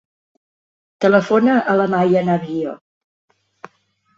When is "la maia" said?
1.81-2.25